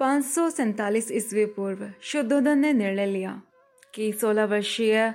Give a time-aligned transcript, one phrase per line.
[0.00, 3.42] पाँच सौ सैतालीस ईस्वी पूर्व शुद्धोधन ने निर्णय लिया
[3.94, 5.14] कि सोलह वर्षीय,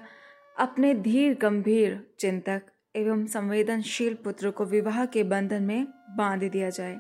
[0.60, 2.62] अपने धीर गंभीर चिंतक
[2.96, 5.88] एवं संवेदनशील पुत्र को विवाह के बंधन में
[6.18, 6.96] बाँध दिया जाए,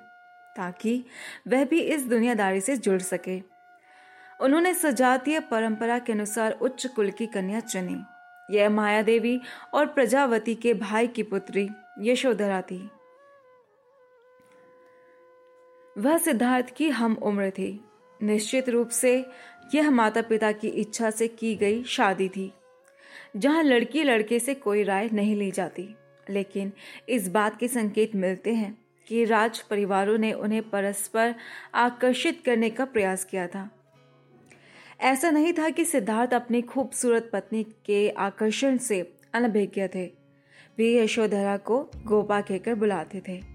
[0.55, 1.05] ताकि
[1.47, 3.41] वह भी इस दुनियादारी से जुड़ सके।
[4.41, 8.03] उन्होंने सजातीय परंपरा के अनुसार उच्च कुल की कन्या चुनी।
[8.57, 9.41] यह माया देवी
[9.73, 12.89] और प्रजावती के भाई की पुत्री यशोधरा थी।
[15.97, 17.83] वह सिद्धार्थ की हम उम्र थी।
[18.23, 19.25] निश्चित रूप से
[19.75, 22.51] यह माता पिता की इच्छा से की गई शादी थी,
[23.35, 25.95] जहाँ लड़की लड़के से कोई राय नहीं ली जाती।
[26.29, 26.71] लेकिन
[27.09, 28.77] इस बात के संकेत मिलते हैं
[29.07, 31.35] कि राज परिवारों ने उन्हें परस्पर
[31.75, 33.69] आकर्षित करने का प्रयास किया था।
[35.01, 40.05] ऐसा नहीं था कि सिद्धार्थ अपनी खूबसूरत पत्नी के आकर्षण से अनभिज्ञ थे।
[40.77, 43.54] वे यशोधरा को गोपा कहकर बुलाते थे।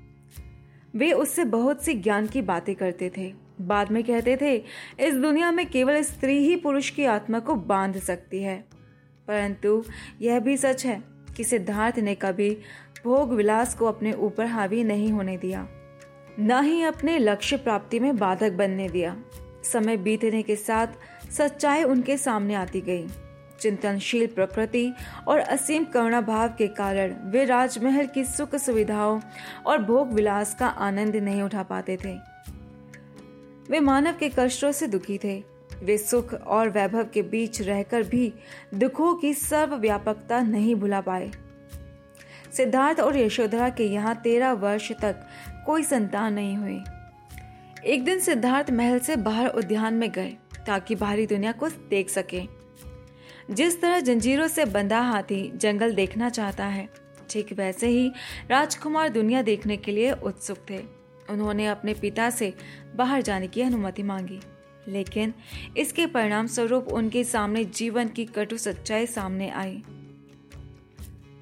[0.96, 4.56] वे उससे बहुत सी ज्ञान की बातें करते थे। बाद में कहते थे,
[5.00, 8.64] इस दुनिया में केवल स्त्री ही पुरुष की आत्मा को बाँध सकती है।
[9.28, 9.84] परंतु
[10.20, 11.02] यह भी सच है
[11.36, 12.58] कि सिद्धार्थ ने कभी
[13.04, 15.68] भोग विलास को अपने ऊपर हावी नहीं होने दिया।
[16.40, 19.16] न ही अपने लक्ष्य प्राप्ति में बाधक बनने दिया।
[19.64, 20.86] समय बीतने के साथ
[21.30, 23.06] सच्चाई उनके सामने आती गई।
[23.60, 24.92] चिंतनशील प्रकृति
[25.28, 29.20] और असीम करुणा भाव के कारण वे राजमहल की सुख सुविधाओं
[29.66, 32.16] और भोग विलास का आनंद नहीं उठा पाते थे।
[33.70, 35.42] वे मानव के कष्टों से दुखी थे।
[35.82, 38.32] वे सुख और वैभव के बीच रहकर भी
[38.74, 41.30] दुखों की सर्वव्यापकता नहीं भुला पाए।
[42.52, 45.26] सिद्धार्थ और यशोधरा के यहाँ तेरह वर्ष तक
[45.66, 46.82] कोई संतान नहीं हुई।
[47.84, 50.36] एक दिन सिद्धार्थ महल से बाहर उद्यान में गए
[50.66, 52.40] ताकि बाहरी दुनिया को देख सके।
[53.50, 56.88] जिस तरह जंजीरों से बंधा हाथी जंगल देखना चाहता है,
[57.30, 58.08] ठीक वैसे ही
[58.50, 60.78] राजकुमार दुनिया देखने के लिए उत्सुक थे।
[61.30, 62.52] उन्होंने अपने पिता से
[62.96, 64.40] बाहर जाने की अनुमति मांगी,
[64.88, 65.34] लेकिन
[65.76, 69.82] इसके परिणाम स्वरूप उनके सामने जीवन की कटु सच्चाई सामने आई।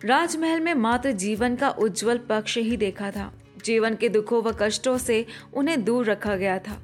[0.04, 3.32] राजमहल में मात्र जीवन का उज्जवल पक्ष ही देखा था।
[3.64, 6.78] जीवन के दुखों व कष्टों से उन्हें दूर रखा गया था।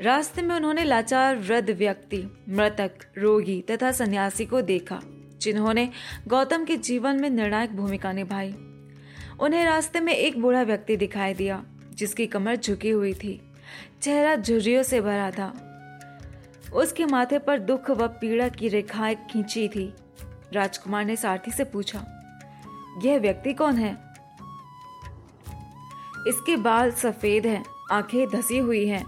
[0.00, 2.18] रास्ते में उन्होंने लाचार वृद्ध व्यक्ति
[2.48, 5.00] मृतक रोगी तथा सन्यासी को देखा
[5.40, 5.88] जिन्होंने
[6.28, 8.52] गौतम के जीवन में निर्णायक भूमिका निभाई।
[9.40, 13.40] उन्हें रास्ते में एक बूढ़ा व्यक्ति दिखाई दिया जिसकी कमर झुकी हुई थी।
[14.02, 15.52] चेहरा झुर्रियों से भरा था।
[16.74, 19.94] उसके माथे पर दुख व पीड़ा की रेखाएँ खींची थी।
[20.52, 22.06] राजकुमार ने सारथी से पूछा
[23.04, 23.92] यह व्यक्ति कौन है?
[26.28, 29.04] इसके बाल सफ़ेद हैं, आँखें धसी हुई हैं,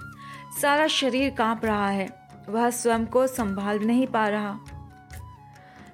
[0.61, 2.09] सारा शरीर काँप रहा है।
[2.49, 4.59] वह स्वयं को संभाल नहीं पा रहा।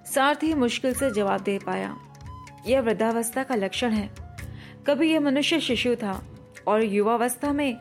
[0.06, 1.96] साथ ही मुश्किल से जवाब दे पाया।
[2.66, 4.10] यह वृद्धावस्था का लक्षण है।
[4.86, 6.24] कभी यह मनुष्य शिशु था
[6.68, 7.78] और युवावस्था में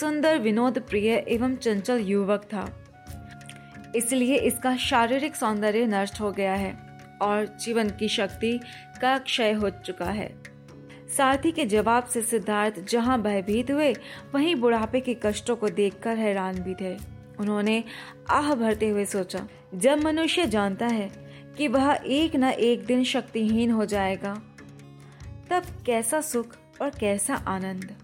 [0.00, 2.84] सुंदर विनोद प्रिय एवं चंचल युवक था।
[3.96, 6.78] इसलिए इसका शारीरिक सौंदर्य नष्ट हो गया है
[7.22, 8.60] और जीवन की शक्ति
[9.00, 10.57] का क्षय हो चुका है।
[11.16, 13.92] सारथी के जवाब से सिद्धार्थ जहाँ भयभीत हुए,
[14.34, 16.96] वहीं बुढ़ापे के कष्टों को देखकर हैरान भी थे
[17.40, 17.84] उन्होंने
[18.30, 21.10] आह भरते हुए सोचा, जब मनुष्य जानता है
[21.58, 24.34] कि वह एक न एक दिन शक्तिहीन हो जाएगा,
[25.50, 27.94] तब कैसा सुख और कैसा आनंद।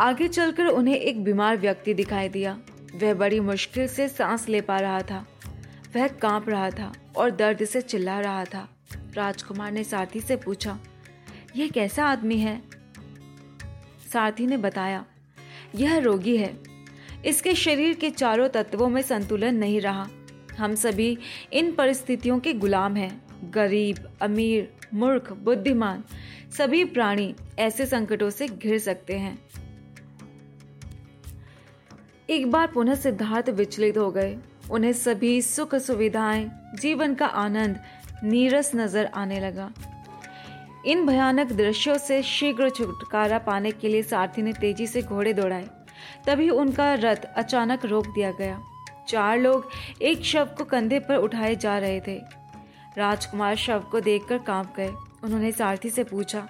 [0.00, 2.58] आगे चलकर उन्हें एक बीमार व्यक्ति दिखाई दिया।
[2.94, 5.24] वह बड़ी मुश्किल से सांस ले पा रहा था।
[5.96, 8.68] वह काँप रहा था और दर्द से चिल्ला रहा था।
[9.14, 10.78] राजकुमार ने साथी से पूछा
[11.56, 12.62] यह कैसा आदमी है?
[14.12, 15.04] सारथी ने बताया,
[15.74, 16.56] यह रोगी है।
[17.26, 20.08] इसके शरीर के चारों तत्वों में संतुलन नहीं रहा।
[20.58, 21.18] हम सभी
[21.52, 26.04] इन परिस्थितियों के गुलाम हैं। गरीब, अमीर, मूर्ख, बुद्धिमान,
[26.58, 29.38] सभी प्राणी ऐसे संकटों से घिर सकते हैं।
[32.30, 34.36] एक बार पुनः सिद्धार्थ विचलित हो गए।
[34.70, 37.80] उन्हें सभी सुख सुविधाएँ जीवन का आनंद,
[38.24, 39.72] नीरस नज़र आने लगा।
[40.86, 45.68] इन भयानक दृश्यों से शीघ्र छुटकारा पाने के लिए सारथी ने तेज़ी से घोड़े दौड़ाए।
[46.26, 48.62] तभी उनका रथ अचानक रोक दिया गया।
[49.08, 49.68] चार लोग
[50.02, 52.20] एक शव को कंधे पर उठाए जा रहे थे।
[52.98, 54.92] राजकुमार शव को देखकर काँप गए।
[55.24, 56.48] उन्होंने सारथी से पूछा,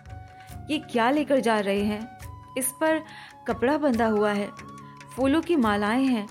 [0.70, 2.18] ये क्या लेकर जा रहे हैं?
[2.58, 3.02] इस पर
[3.48, 4.48] कपड़ा बंधा हुआ है।
[5.16, 6.28] फूलों की मालाएँ हैं।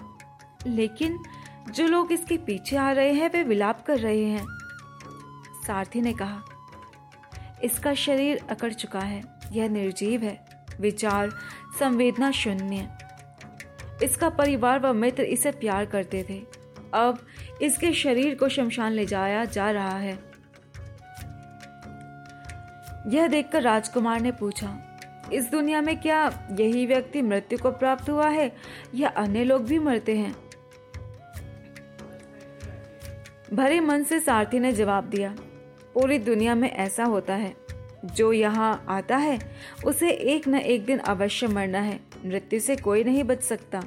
[0.67, 1.19] लेकिन
[1.71, 4.45] जो लोग इसके पीछे आ रहे हैं, वे विलाप कर रहे हैं।
[5.67, 6.41] सारथी ने कहा
[7.63, 11.29] इसका शरीर अकड़ चुका है। यह निर्जीव है। विचार,
[11.79, 12.89] संवेदना शून्य।
[14.03, 16.39] इसका परिवार व मित्र इसे प्यार करते थे।
[16.93, 17.19] अब
[17.61, 20.19] इसके शरीर को शमशान ले जाया जा रहा है।
[23.07, 24.77] यह देखकर राजकुमार ने पूछा,
[25.33, 28.55] इस दुनिया में क्या यही व्यक्ति मृत्यु को प्राप्त हुआ है
[28.95, 30.35] या अन्य लोग भी मरते हैं?
[33.53, 35.35] भरे मन से सारथी ने जवाब दिया
[35.93, 37.55] पूरी दुनिया में ऐसा होता है।
[38.05, 39.39] जो यहाँ आता है,
[39.85, 43.83] उसे एक न एक दिन अवश्य मरना है। मृत्यु से कोई नहीं बच सकता।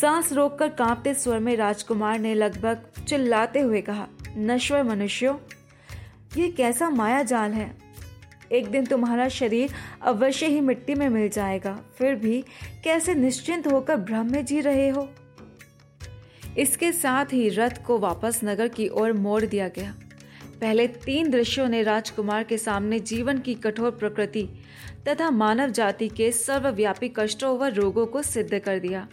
[0.00, 5.36] सांस रोककर कांपते स्वर में राजकुमार ने लगभग चिल्लाते हुए कहा, नश्वर मनुष्यों,
[6.36, 7.76] ये कैसा माया जाल है?
[8.52, 9.70] एक दिन तुम्हारा शरीर
[10.02, 12.44] अवश्य ही मिट्टी में मिल जाएगा। फिर भी
[12.84, 15.08] कैसे निश्चिंत होकर भ्रम में जी रहे हो?
[16.58, 19.94] इसके साथ ही रथ को वापस नगर की ओर मोड़ दिया गया।
[20.60, 24.48] पहले तीन दृश्यों ने राजकुमार के सामने जीवन की कठोर प्रकृति
[25.08, 29.08] तथा मानव जाति के सर्वव्यापी कष्टों व रोगों को सिद्ध कर दिया।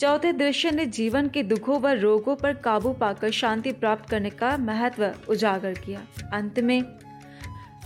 [0.00, 4.56] चौथे दृश्य ने जीवन के दुखों व रोगों पर काबू पाकर शांति प्राप्त करने का
[4.56, 6.02] महत्व उजागर किया।
[6.32, 6.82] अंत में,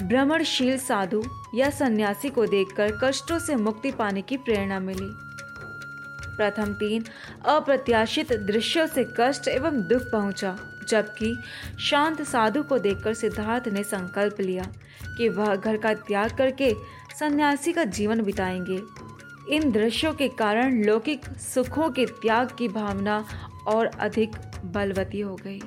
[0.02, 1.22] भ्रमणशील साधु
[1.54, 5.10] या सन्यासी को देखकर कष्टों से मुक्ति पाने की प्रेरणा मिली।
[6.36, 7.04] प्रथम तीन
[7.44, 11.42] अप्रत्याशित दृश्यों से कष्ट एवं दुख पहुँचा। जबकि
[11.80, 14.64] शांत साधु को देखकर सिद्धार्थ ने संकल्प लिया
[15.18, 16.74] कि वह घर का त्याग करके
[17.18, 18.82] सन्यासी का जीवन बिताएँगे।
[19.48, 23.24] इन दृश्यों के कारण लौकिक सुखों के त्याग की भावना
[23.66, 24.30] और अधिक
[24.64, 25.60] बलवती हो गई।